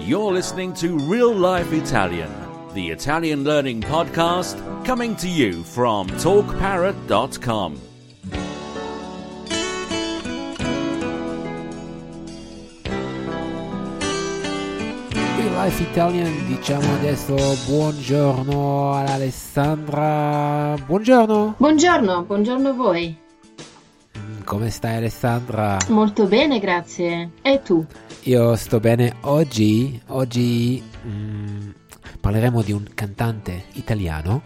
You're 0.00 0.32
listening 0.32 0.72
to 0.74 0.98
Real 0.98 1.32
Life 1.32 1.72
Italian, 1.72 2.32
the 2.74 2.90
Italian 2.90 3.44
learning 3.44 3.82
podcast 3.82 4.56
coming 4.84 5.14
to 5.16 5.28
you 5.28 5.62
from 5.62 6.08
TalkParrot.com. 6.08 7.78
Real 15.38 15.52
Life 15.52 15.82
Italian 15.82 16.46
diciamo 16.46 16.92
adesso 16.94 17.34
buongiorno 17.66 18.92
all'Alessandra. 18.94 20.76
Buongiorno. 20.84 21.54
Buongiorno, 21.56 22.22
buongiorno 22.24 22.68
a 22.68 22.72
voi. 22.72 23.16
Mm, 24.50 24.58
Come 24.58 24.70
stai 24.70 24.96
Alessandra? 24.96 25.76
Molto 25.90 26.26
bene, 26.26 26.58
grazie. 26.58 27.30
E 27.42 27.62
tu? 27.62 27.86
Io 28.24 28.56
sto 28.56 28.80
bene. 28.80 29.14
Oggi, 29.22 30.00
oggi 30.08 30.82
mm, 31.06 31.70
parleremo 32.20 32.60
di 32.62 32.72
un 32.72 32.84
cantante 32.92 33.66
italiano 33.74 34.42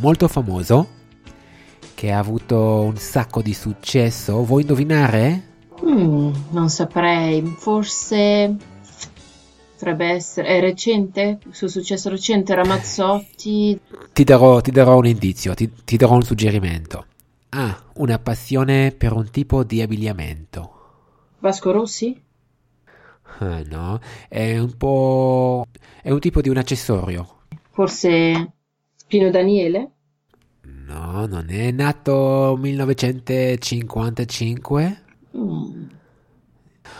molto 0.00 0.26
famoso 0.26 0.98
che 1.94 2.10
ha 2.10 2.18
avuto 2.18 2.80
un 2.80 2.96
sacco 2.96 3.42
di 3.42 3.52
successo. 3.52 4.42
Vuoi 4.42 4.62
indovinare? 4.62 5.48
Hmm, 5.82 6.32
non 6.50 6.70
saprei, 6.70 7.42
forse 7.58 8.56
potrebbe 9.74 10.06
essere... 10.06 10.48
È 10.48 10.60
recente? 10.60 11.38
Suo 11.50 11.68
successo 11.68 12.08
recente? 12.08 12.54
Ramazzotti? 12.54 13.78
Ti 14.12 14.24
darò, 14.24 14.60
ti 14.62 14.70
darò 14.70 14.96
un 14.96 15.06
indizio, 15.06 15.52
ti, 15.52 15.70
ti 15.84 15.96
darò 15.98 16.14
un 16.14 16.22
suggerimento. 16.22 17.04
Ha 17.50 17.84
una 17.94 18.18
passione 18.18 18.90
per 18.90 19.12
un 19.12 19.30
tipo 19.30 19.62
di 19.62 19.80
abbigliamento. 19.82 20.78
Vasco 21.38 21.70
Rossi? 21.72 22.20
Ah, 23.38 23.62
no, 23.64 23.98
è 24.28 24.58
un 24.58 24.76
po'... 24.76 25.64
è 26.02 26.10
un 26.10 26.18
tipo 26.20 26.40
di 26.40 26.48
un 26.48 26.56
accessorio. 26.58 27.38
Forse 27.70 28.52
Pino 29.06 29.30
Daniele? 29.30 29.90
No, 30.62 31.26
non 31.26 31.46
è 31.50 31.70
nato 31.70 32.56
1955. 32.58 35.02
Hmm, 35.32 35.84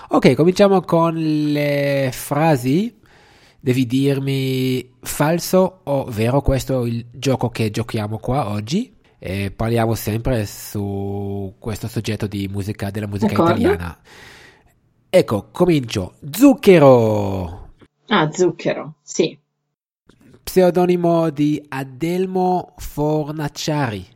Ok, 0.08 0.34
cominciamo 0.34 0.80
con 0.82 1.14
le 1.16 2.10
frasi. 2.12 2.98
Devi 3.60 3.86
dirmi 3.86 4.94
falso 5.00 5.80
o 5.84 6.04
vero, 6.04 6.40
questo 6.40 6.84
è 6.84 6.88
il 6.88 7.06
gioco 7.12 7.50
che 7.50 7.70
giochiamo 7.70 8.18
qua 8.18 8.48
oggi. 8.50 8.94
E 9.22 9.50
parliamo 9.50 9.94
sempre 9.94 10.46
su 10.46 11.54
questo 11.58 11.88
soggetto 11.88 12.26
di 12.26 12.48
musica, 12.48 12.90
della 12.90 13.06
musica 13.06 13.32
D'accordo. 13.34 13.60
italiana. 13.60 13.98
Ecco, 15.10 15.48
comincio. 15.50 16.14
Zucchero, 16.30 17.72
Ah, 18.06 18.30
Zucchero, 18.32 18.94
sì. 19.02 19.38
pseudonimo 20.42 21.28
di 21.30 21.62
Adelmo 21.68 22.74
Fornaciari 22.78 24.06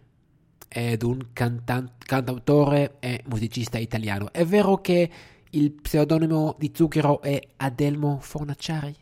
ed 0.68 1.02
un 1.02 1.26
cantan- 1.32 1.92
cantautore 1.98 2.96
e 3.00 3.22
musicista 3.26 3.76
italiano. 3.78 4.32
È 4.32 4.44
vero 4.44 4.80
che 4.80 5.10
il 5.50 5.70
pseudonimo 5.72 6.56
di 6.58 6.72
Zucchero 6.74 7.20
è 7.20 7.40
Adelmo 7.58 8.18
Fornaciari? 8.20 8.96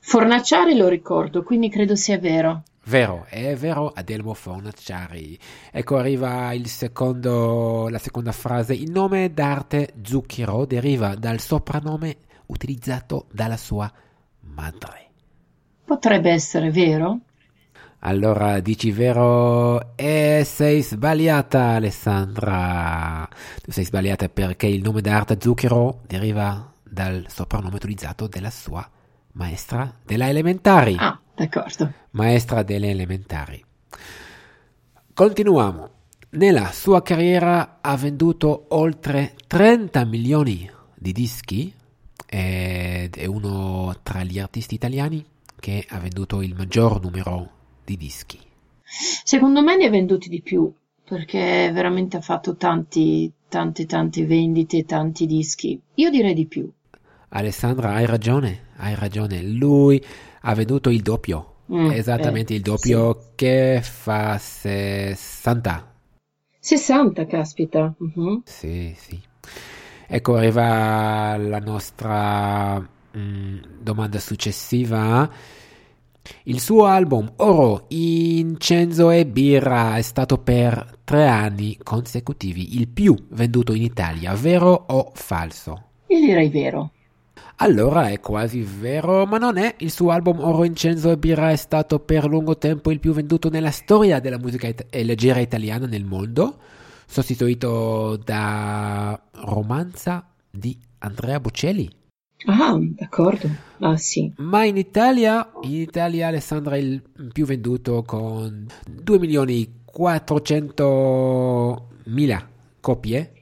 Fornaciari 0.00 0.76
lo 0.76 0.88
ricordo, 0.88 1.42
quindi 1.42 1.68
credo 1.70 1.94
sia 1.96 2.18
vero. 2.18 2.62
Vero, 2.88 3.26
è 3.28 3.56
vero, 3.56 3.92
Adelmo 3.92 4.32
Fornaciari. 4.32 5.36
Ecco, 5.72 5.96
arriva 5.96 6.52
il 6.52 6.68
secondo, 6.68 7.88
la 7.88 7.98
seconda 7.98 8.30
frase. 8.30 8.74
Il 8.74 8.92
nome 8.92 9.32
d'arte 9.34 9.94
Zucchero 10.02 10.64
deriva 10.66 11.16
dal 11.16 11.40
soprannome 11.40 12.16
utilizzato 12.46 13.26
dalla 13.32 13.56
sua 13.56 13.92
madre. 14.40 15.10
Potrebbe 15.84 16.30
essere 16.30 16.70
vero? 16.70 17.18
Allora 18.00 18.60
dici 18.60 18.92
vero 18.92 19.96
e 19.96 20.42
sei 20.44 20.80
sbagliata 20.80 21.70
Alessandra. 21.70 23.28
Tu 23.62 23.72
sei 23.72 23.84
sbagliata 23.84 24.28
perché 24.28 24.68
il 24.68 24.82
nome 24.82 25.00
d'arte 25.00 25.38
Zucchero 25.40 26.02
deriva 26.06 26.72
dal 26.84 27.24
soprannome 27.26 27.74
utilizzato 27.74 28.28
della 28.28 28.50
sua 28.50 28.88
maestra 29.32 29.92
della 30.04 30.28
elementari. 30.28 30.94
Ah, 30.98 31.18
d'accordo. 31.36 31.92
Maestra 32.10 32.62
delle 32.62 32.90
elementari. 32.90 33.62
Continuiamo. 35.14 35.90
Nella 36.30 36.70
sua 36.72 37.02
carriera 37.02 37.78
ha 37.80 37.96
venduto 37.96 38.66
oltre 38.70 39.36
30 39.46 40.04
milioni 40.04 40.68
di 40.94 41.12
dischi 41.12 41.72
ed 42.26 43.16
è 43.16 43.26
uno 43.26 43.94
tra 44.02 44.24
gli 44.24 44.38
artisti 44.38 44.74
italiani 44.74 45.24
che 45.58 45.86
ha 45.88 45.98
venduto 45.98 46.42
il 46.42 46.54
maggior 46.54 47.00
numero 47.00 47.50
di 47.84 47.96
dischi. 47.96 48.38
Secondo 49.24 49.62
me 49.62 49.76
ne 49.76 49.86
ha 49.86 49.90
venduti 49.90 50.28
di 50.28 50.42
più, 50.42 50.72
perché 51.08 51.70
veramente 51.72 52.16
ha 52.16 52.20
fatto 52.20 52.56
tanti, 52.56 53.32
tante, 53.48 53.86
tante 53.86 54.26
vendite, 54.26 54.84
tanti 54.84 55.26
dischi. 55.26 55.80
Io 55.94 56.10
direi 56.10 56.34
di 56.34 56.46
più. 56.46 56.70
Alessandra, 57.30 57.94
hai 57.94 58.06
ragione, 58.06 58.66
hai 58.76 58.94
ragione. 58.94 59.42
Lui 59.42 60.02
ha 60.48 60.54
venduto 60.54 60.90
il 60.90 61.02
doppio, 61.02 61.54
Mm, 61.72 61.90
esattamente 61.90 62.52
eh, 62.52 62.56
il 62.56 62.62
doppio 62.62 63.32
che 63.34 63.80
fa 63.82 64.38
60. 64.38 65.94
60, 66.60 67.26
caspita. 67.26 67.92
Mhm. 67.98 68.42
Sì, 68.44 68.94
sì. 68.96 69.20
Ecco, 70.06 70.36
arriva 70.36 71.36
la 71.36 71.58
nostra 71.58 72.78
mm, 72.78 73.58
domanda 73.80 74.20
successiva. 74.20 75.28
Il 76.44 76.60
suo 76.60 76.84
album 76.84 77.32
Oro, 77.38 77.86
Incenso 77.88 79.10
e 79.10 79.26
Birra 79.26 79.96
è 79.96 80.02
stato 80.02 80.38
per 80.38 80.98
tre 81.02 81.26
anni 81.26 81.76
consecutivi 81.82 82.76
il 82.76 82.86
più 82.86 83.16
venduto 83.30 83.72
in 83.74 83.82
Italia, 83.82 84.34
vero 84.34 84.84
o 84.86 85.10
falso? 85.14 85.82
Io 86.06 86.20
direi 86.20 86.48
vero. 86.48 86.90
Allora 87.56 88.08
è 88.08 88.20
quasi 88.20 88.62
vero, 88.62 89.24
ma 89.26 89.38
non 89.38 89.56
è. 89.56 89.74
Il 89.78 89.90
suo 89.90 90.10
album 90.10 90.40
Oro, 90.40 90.64
Incenso 90.64 91.10
e 91.10 91.16
Birra 91.16 91.50
è 91.50 91.56
stato 91.56 92.00
per 92.00 92.26
lungo 92.26 92.58
tempo 92.58 92.90
il 92.90 93.00
più 93.00 93.12
venduto 93.12 93.48
nella 93.48 93.70
storia 93.70 94.20
della 94.20 94.38
musica 94.38 94.66
it- 94.66 94.86
eh, 94.90 95.04
leggera 95.04 95.40
italiana 95.40 95.86
nel 95.86 96.04
mondo, 96.04 96.58
sostituito 97.06 98.16
da 98.22 99.18
Romanza 99.32 100.28
di 100.50 100.78
Andrea 100.98 101.40
Bocelli. 101.40 101.90
Ah, 102.44 102.76
d'accordo. 102.78 103.48
Ah, 103.78 103.96
sì. 103.96 104.30
Ma 104.36 104.64
in 104.64 104.76
Italia, 104.76 105.50
in 105.62 105.80
Italia 105.80 106.28
Alessandra 106.28 106.76
è 106.76 106.78
il 106.78 107.02
più 107.32 107.46
venduto 107.46 108.02
con 108.02 108.66
2 108.86 109.18
milioni 109.18 109.80
400 109.84 111.88
mila 112.04 112.46
copie 112.80 113.32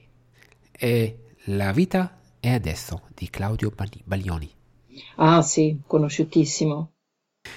e 0.71 1.19
La 1.49 1.71
vita 1.73 2.14
è 2.45 2.51
adesso 2.51 3.01
di 3.15 3.27
Claudio 3.27 3.71
Baglioni. 4.03 4.47
Ah, 5.15 5.41
sì, 5.41 5.81
conosciutissimo. 5.87 6.91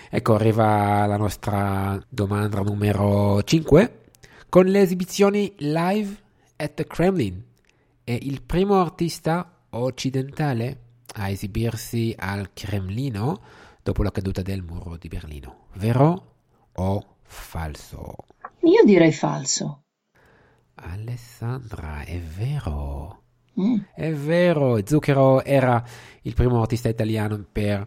Ecco, 0.09 0.34
arriva 0.34 1.04
la 1.04 1.19
nostra 1.19 2.03
domanda 2.09 2.62
numero 2.62 3.43
5. 3.43 4.04
Con 4.48 4.65
le 4.65 4.81
esibizioni 4.81 5.53
live 5.59 6.16
at 6.56 6.72
the 6.72 6.87
Kremlin 6.87 7.44
è 8.03 8.12
il 8.12 8.41
primo 8.41 8.81
artista 8.81 9.66
occidentale 9.71 11.03
a 11.16 11.28
esibirsi 11.28 12.15
al 12.16 12.54
Cremlino 12.54 13.43
dopo 13.82 14.03
la 14.03 14.10
caduta 14.10 14.41
del 14.41 14.62
muro 14.62 14.97
di 14.97 15.09
Berlino. 15.09 15.66
Vero 15.75 16.37
o 16.72 17.16
falso? 17.25 18.15
Io 18.60 18.84
direi 18.87 19.12
falso. 19.12 19.82
Alessandra, 20.77 22.04
è 22.04 22.19
vero. 22.19 23.25
Mm. 23.61 23.79
È 23.95 24.13
vero, 24.13 24.81
Zucchero 24.87 25.43
era 25.43 25.83
il 26.23 26.35
primo 26.35 26.61
artista 26.61 26.89
italiano 26.89 27.45
per 27.51 27.87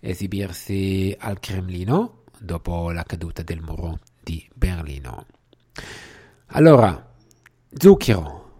esibirsi 0.00 1.14
al 1.18 1.38
Cremlino 1.38 2.22
dopo 2.38 2.90
la 2.90 3.04
caduta 3.04 3.42
del 3.42 3.60
muro 3.60 4.00
di 4.20 4.48
Berlino. 4.52 5.26
Allora, 6.54 7.14
Zucchero 7.72 8.50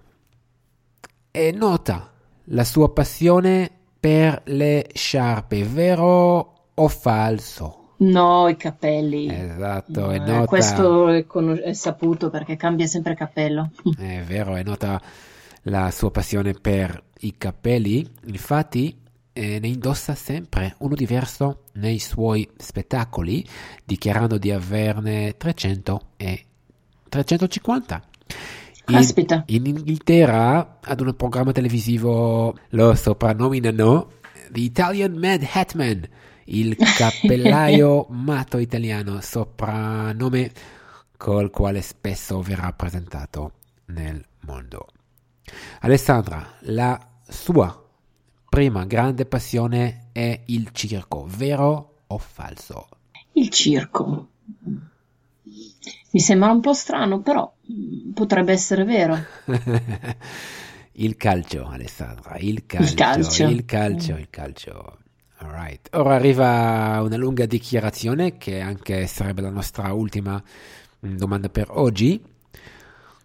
è 1.31 1.51
nota 1.51 2.13
la 2.45 2.65
sua 2.65 2.93
passione 2.93 3.71
per 3.99 4.43
le 4.47 4.89
sciarpe, 4.93 5.65
vero 5.65 6.69
o 6.75 6.89
falso? 6.89 7.95
No, 7.99 8.49
i 8.49 8.57
capelli. 8.57 9.29
Esatto, 9.33 10.11
è 10.11 10.17
Eh, 10.17 10.19
nota. 10.19 10.47
Questo 10.47 11.09
è, 11.09 11.25
conos- 11.27 11.61
è 11.61 11.73
saputo 11.73 12.31
perché 12.31 12.57
cambia 12.57 12.87
sempre 12.87 13.15
capello. 13.15 13.71
È 13.97 14.23
vero, 14.23 14.57
è 14.57 14.63
nota 14.65 15.01
la 15.63 15.91
sua 15.91 16.11
passione 16.11 16.53
per 16.53 17.03
i 17.21 17.37
capelli, 17.37 18.07
infatti 18.27 18.97
eh, 19.33 19.59
ne 19.61 19.69
indossa 19.69 20.15
sempre 20.15 20.75
uno 20.79 20.95
diverso 20.95 21.65
nei 21.75 21.99
suoi 21.99 22.49
spettacoli, 22.57 23.47
dichiarando 23.85 24.39
di 24.39 24.51
averne 24.51 25.37
300 25.37 26.01
e 26.17 26.45
350. 27.09 28.03
In, 28.89 29.09
in 29.47 29.67
Inghilterra, 29.67 30.79
ad 30.81 31.01
un 31.01 31.15
programma 31.15 31.53
televisivo 31.53 32.57
lo 32.71 32.95
soprannominano 32.95 34.11
The 34.51 34.61
Italian 34.61 35.17
Mad 35.17 35.47
Hatman, 35.51 36.09
il 36.47 36.77
cappellaio 36.77 38.07
matto 38.11 38.59
italiano, 38.59 39.21
soprannome 39.21 40.51
col 41.17 41.51
quale 41.51 41.81
spesso 41.81 42.43
verrà 42.43 42.73
presentato 42.73 43.53
nel 43.87 44.23
mondo. 44.41 44.87
Alessandra, 45.81 46.55
la 46.61 46.99
sua 47.29 47.83
prima 48.49 48.85
grande 48.85 49.25
passione 49.25 50.09
è 50.13 50.43
il 50.47 50.71
circo, 50.73 51.27
vero 51.29 52.03
o 52.07 52.19
falso? 52.19 52.89
Il 53.33 53.49
circo. 53.49 54.29
Mi 56.11 56.21
sembra 56.21 56.51
un 56.51 56.61
po' 56.61 56.75
strano, 56.75 57.21
però 57.21 57.51
potrebbe 58.13 58.53
essere 58.53 58.85
vero. 58.85 59.19
il 60.93 61.17
calcio, 61.17 61.67
Alessandra, 61.67 62.37
il 62.37 62.67
calcio, 62.67 62.91
il 62.91 62.95
calcio, 62.95 63.45
il 63.49 63.65
calcio. 63.65 64.17
Il 64.17 64.29
calcio. 64.29 64.99
Alright. 65.39 65.89
Ora 65.95 66.15
arriva 66.15 67.01
una 67.03 67.17
lunga 67.17 67.47
dichiarazione 67.47 68.37
che 68.37 68.61
anche 68.61 69.07
sarebbe 69.07 69.41
la 69.41 69.51
nostra 69.51 69.93
ultima 69.93 70.41
mm, 71.07 71.17
domanda 71.17 71.49
per 71.49 71.69
oggi. 71.71 72.23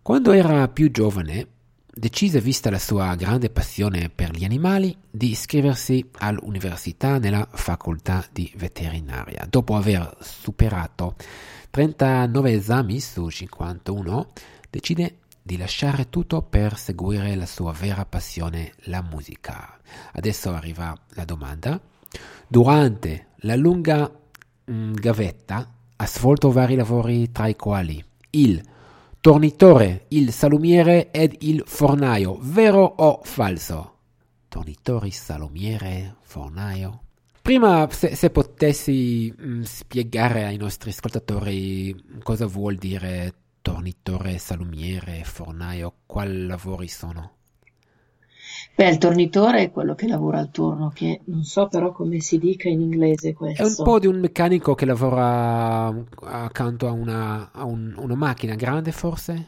Quando 0.02 0.32
era 0.32 0.68
più 0.70 0.90
giovane, 0.90 1.48
decise, 1.98 2.40
vista 2.40 2.70
la 2.70 2.80
sua 2.80 3.16
grande 3.16 3.50
passione 3.50 4.10
per 4.10 4.32
gli 4.32 4.44
animali, 4.44 4.96
di 5.10 5.32
iscriversi 5.32 6.08
all'università 6.20 7.18
nella 7.18 7.48
facoltà 7.52 8.26
di 8.32 8.52
veterinaria. 8.56 9.46
Dopo 9.50 9.76
aver 9.76 10.16
superato 10.22 11.16
39 11.70 12.52
esami 12.52 13.00
su 13.00 13.30
51, 13.30 14.28
decide 14.70 15.18
di 15.42 15.58
lasciare 15.58 16.10
tutto 16.10 16.42
per 16.42 16.78
seguire 16.78 17.36
la 17.36 17.46
sua 17.46 17.72
vera 17.72 18.06
passione, 18.06 18.74
la 18.86 19.02
musica. 19.02 19.80
Adesso 20.14 20.54
arriva 20.54 20.98
la 21.10 21.26
domanda. 21.26 21.80
Durante 22.48 23.28
la 23.42 23.56
lunga 23.56 24.12
mh, 24.66 24.74
mm, 24.74 24.94
gavetta 24.94 25.74
ha 25.96 26.08
svolto 26.08 26.52
vari 26.52 26.76
lavori 26.76 27.32
tra 27.32 27.48
i 27.48 27.56
quali 27.56 28.04
il 28.32 28.62
tornitore, 29.20 30.06
il 30.10 30.32
salumiere 30.32 31.12
ed 31.12 31.36
il 31.40 31.64
fornaio. 31.66 32.38
Vero 32.42 32.84
o 32.84 33.22
falso? 33.24 33.96
Tornitori, 34.48 35.12
salumiere, 35.12 36.16
fornaio. 36.22 37.02
Prima, 37.42 37.88
se, 37.90 38.16
se 38.16 38.30
potessi 38.30 39.34
mm, 39.42 39.62
spiegare 39.62 40.46
ai 40.46 40.58
nostri 40.58 40.90
ascoltatori 40.90 42.20
cosa 42.22 42.46
vuol 42.46 42.76
dire 42.76 43.34
tornitore, 43.62 44.38
salumiere, 44.38 45.24
fornaio, 45.24 45.94
quali 46.06 46.46
lavori 46.46 46.88
sono? 46.88 47.36
Beh, 48.76 48.90
il 48.90 48.98
tornitore 48.98 49.64
è 49.64 49.72
quello 49.72 49.96
che 49.96 50.08
lavora 50.08 50.40
al 50.40 50.52
turno, 50.52 50.92
che 50.94 51.22
non 51.26 51.44
so 51.44 51.68
però 51.68 51.92
come 51.92 52.20
si 52.20 52.38
dica 52.38 52.70
in 52.70 52.82
inglese 52.82 53.34
questo. 53.34 53.64
È 53.64 53.66
un 53.66 53.76
po' 53.84 54.00
di 54.00 54.08
un 54.08 54.20
meccanico 54.20 54.76
che 54.76 54.86
lavora 54.86 55.88
accanto 56.22 56.88
a 56.88 56.92
una, 56.92 57.50
a 57.52 57.64
un, 57.64 57.96
una 57.98 58.16
macchina 58.16 58.56
grande, 58.56 58.92
forse? 58.92 59.48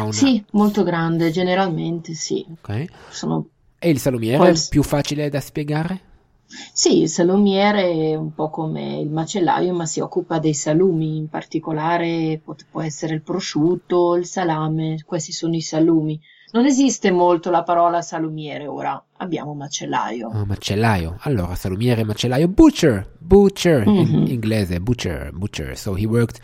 Una... 0.00 0.12
Sì, 0.12 0.44
molto 0.52 0.82
grande, 0.82 1.30
generalmente 1.30 2.14
sì. 2.14 2.44
Okay. 2.60 2.88
Sono... 3.10 3.46
E 3.78 3.90
il 3.90 3.98
salumiere 3.98 4.38
Poi... 4.38 4.50
è 4.50 4.60
più 4.68 4.82
facile 4.82 5.28
da 5.28 5.40
spiegare? 5.40 6.00
Sì, 6.46 7.02
il 7.02 7.08
salumiere 7.08 7.90
è 7.90 8.14
un 8.14 8.32
po' 8.34 8.50
come 8.50 8.98
il 8.98 9.10
macellaio, 9.10 9.72
ma 9.74 9.86
si 9.86 10.00
occupa 10.00 10.38
dei 10.38 10.54
salumi, 10.54 11.16
in 11.16 11.28
particolare 11.28 12.40
può 12.70 12.82
essere 12.82 13.14
il 13.14 13.22
prosciutto, 13.22 14.16
il 14.16 14.26
salame, 14.26 15.02
questi 15.04 15.32
sono 15.32 15.54
i 15.54 15.60
salumi. 15.60 16.20
Non 16.54 16.66
esiste 16.66 17.10
molto 17.10 17.50
la 17.50 17.64
parola 17.64 18.00
salumiere 18.00 18.68
ora, 18.68 19.02
abbiamo 19.16 19.54
macellaio. 19.54 20.28
Oh, 20.28 20.44
macellaio, 20.44 21.16
allora 21.22 21.56
salumiere, 21.56 22.04
macellaio, 22.04 22.46
butcher, 22.46 23.10
butcher, 23.18 23.84
mm-hmm. 23.84 24.14
in 24.14 24.26
inglese, 24.28 24.78
butcher, 24.78 25.32
butcher. 25.32 25.76
So 25.76 25.96
he 25.96 26.06
worked 26.06 26.40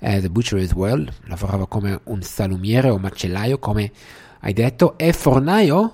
as 0.00 0.24
a 0.24 0.30
butcher 0.30 0.58
as 0.58 0.72
well, 0.72 1.06
lavorava 1.26 1.66
come 1.66 2.00
un 2.04 2.22
salumiere 2.22 2.88
o 2.88 2.96
macellaio, 2.96 3.58
come 3.58 3.92
hai 4.40 4.54
detto, 4.54 4.96
e 4.96 5.12
fornaio? 5.12 5.92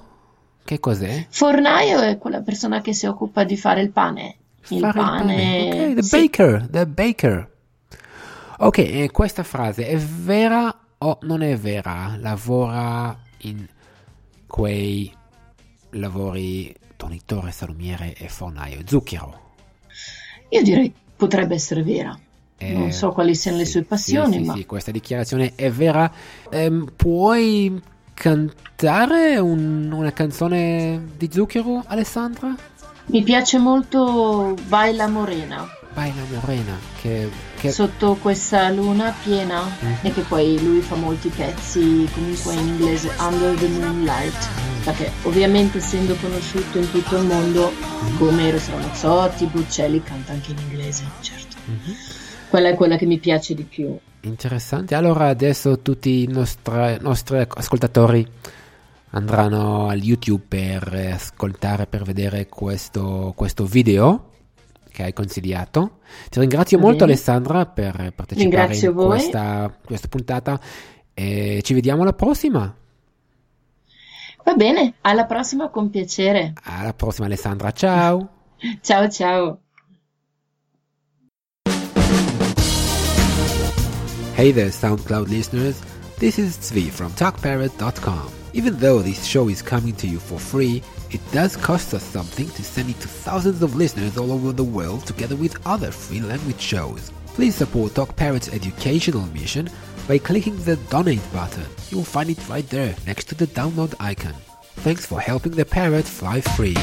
Che 0.65 0.79
cos'è? 0.79 1.27
Fornaio 1.29 1.99
è 1.99 2.17
quella 2.17 2.43
persona 2.43 2.81
che 2.81 2.95
si 2.95 3.07
occupa 3.07 3.43
di 3.43 3.57
fare 3.57 3.81
il 3.81 3.91
pane. 3.91 4.37
Il 4.69 4.79
fare 4.79 5.01
pane. 5.01 5.35
Il 5.35 5.69
pane. 5.69 5.89
Ok, 5.89 5.95
the 5.97 6.03
sì. 6.05 6.17
baker, 6.21 6.69
the 6.71 6.87
baker. 6.87 7.51
Ok, 8.59 9.11
questa 9.11 9.43
frase 9.43 9.89
è 9.89 9.97
vera 9.97 10.73
o 10.99 11.19
non 11.23 11.43
è 11.43 11.57
vera? 11.57 12.17
Lavora 12.21 13.27
in 13.43 13.67
quei 14.47 15.13
lavori 15.91 16.75
tornitore, 16.97 17.51
salumiere 17.53 18.15
e 18.15 18.29
fornaio. 18.29 18.81
Zucchero. 18.85 19.47
Io 20.51 20.63
direi 20.63 20.93
potrebbe 21.17 21.55
essere 21.55 21.83
vera. 21.83 22.19
Eh, 22.61 22.73
non 22.73 22.91
so 22.91 23.11
quali 23.13 23.37
siano 23.37 23.59
sì, 23.59 23.63
le 23.63 23.69
sue 23.69 23.83
passioni, 23.83 24.39
sì, 24.39 24.45
ma... 24.45 24.55
Sì, 24.55 24.67
questa 24.67 24.91
dichiarazione 24.91 25.53
è 25.55 25.71
vera. 25.71 26.11
Eh, 26.51 26.85
puoi 26.97 27.81
cantare 28.15 29.39
un, 29.39 29.93
una 29.93 30.13
canzone 30.13 31.11
di 31.17 31.31
Zucchero, 31.31 31.85
Alessandra? 31.87 32.55
Mi 33.07 33.23
piace 33.23 33.59
molto 33.59 34.55
Baila 34.67 35.07
Morena. 35.07 35.67
Baila 35.93 36.23
Morena, 36.31 36.79
che, 37.01 37.29
che... 37.57 37.71
Sotto 37.71 38.15
questa 38.17 38.71
luna 38.71 39.15
piena 39.23 39.65
mm-hmm. 39.65 39.95
e 40.03 40.13
che 40.13 40.21
poi 40.23 40.63
lui 40.63 40.81
fa 40.81 40.95
molti 40.95 41.29
pezzi 41.29 42.09
comunque 42.13 42.55
in 42.55 42.69
inglese 42.69 43.11
Under 43.19 43.55
the 43.57 43.69
Moonlight, 43.69 44.49
mm. 44.49 44.83
perché 44.85 45.11
ovviamente 45.23 45.79
essendo 45.79 46.15
conosciuto 46.17 46.79
in 46.79 46.91
tutto 46.91 47.17
il 47.17 47.27
mondo 47.27 47.73
mm-hmm. 47.73 48.19
come 48.19 48.49
Eros 48.49 48.69
Ramazzotti, 48.69 49.47
Buccelli 49.47 50.03
canta 50.03 50.33
anche 50.33 50.53
in 50.53 50.59
inglese, 50.59 51.05
certo. 51.21 51.57
Mm-hmm. 51.69 51.97
Quella 52.49 52.69
è 52.69 52.75
quella 52.75 52.97
che 52.97 53.07
mi 53.07 53.19
piace 53.19 53.55
di 53.55 53.65
più. 53.65 53.99
Interessante. 54.21 54.95
Allora 54.95 55.29
adesso 55.29 55.81
tutti 55.81 56.23
i 56.23 56.27
nostri, 56.27 56.97
nostri 57.01 57.47
ascoltatori 57.47 58.27
andranno 59.11 59.89
al 59.89 59.99
YouTube 59.99 60.45
per 60.49 61.13
ascoltare, 61.13 61.87
per 61.87 62.05
vedere 62.05 62.47
questo, 62.47 63.33
questo 63.37 63.65
video 63.65 64.29
che 64.91 65.05
hai 65.05 65.13
consigliato. 65.13 65.99
Ti 66.29 66.41
ringrazio 66.41 66.79
molto 66.79 67.05
Alessandra 67.05 67.67
per 67.67 68.13
partecipare 68.15 68.77
in 68.77 68.95
questa, 68.95 69.77
questa 69.85 70.09
puntata 70.09 70.61
e 71.15 71.61
ci 71.63 71.75
vediamo 71.75 72.03
alla 72.03 72.13
prossima. 72.13 72.75
Va 74.45 74.55
bene, 74.55 74.95
alla 75.03 75.27
prossima 75.27 75.69
con 75.69 75.91
piacere. 75.91 76.55
Alla 76.63 76.95
prossima 76.95 77.27
Alessandra, 77.27 77.71
ciao. 77.73 78.29
ciao 78.81 79.09
ciao. 79.09 79.61
Hey 84.35 84.53
there, 84.53 84.71
SoundCloud 84.71 85.29
listeners. 85.29 85.81
This 86.19 86.39
is 86.39 86.57
Zvi 86.61 86.91
from 86.91 87.13
TalkParrot.com. 87.15 88.38
Even 88.59 88.77
though 88.79 89.01
this 89.01 89.25
show 89.25 89.49
is 89.49 89.63
coming 89.63 89.95
to 89.95 90.09
you 90.09 90.19
for 90.19 90.37
free, 90.37 90.83
it 91.13 91.21
does 91.31 91.57
cost 91.57 91.95
us 91.95 92.03
something 92.03 92.49
to 92.51 92.65
send 92.65 92.91
it 92.91 92.99
to 92.99 93.07
thousands 93.07 93.63
of 93.63 93.77
listeners 93.77 94.19
all 94.19 94.33
over 94.33 94.51
the 94.51 94.65
world 94.65 95.07
together 95.07 95.37
with 95.37 95.65
other 95.65 95.93
free 95.93 96.21
language 96.21 96.61
shows. 96.61 97.13
Please 97.29 97.55
support 97.55 97.93
TalkParrot's 97.93 98.49
educational 98.49 99.25
mission 99.27 99.71
by 100.09 100.19
clicking 100.19 100.57
the 100.65 100.75
donate 100.91 101.23
button. 101.33 101.67
You'll 101.91 102.03
find 102.03 102.31
it 102.31 102.49
right 102.49 102.69
there 102.69 102.97
next 103.07 103.29
to 103.29 103.37
the 103.37 103.47
download 103.47 103.95
icon. 104.01 104.35
Thanks 104.83 105.07
for 105.07 105.21
helping 105.21 105.53
the 105.53 105.65
parrot 105.65 106.05
fly 106.05 106.41
free. 106.41 106.75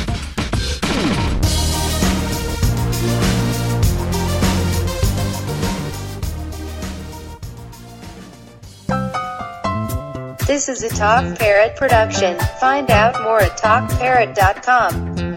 This 10.48 10.70
is 10.70 10.84
a 10.84 10.90
Talk 10.90 11.40
Parrot 11.40 11.76
production. 11.76 12.38
Find 12.60 12.92
out 12.92 13.20
more 13.24 13.42
at 13.42 13.58
talkparrot.com. 13.58 15.35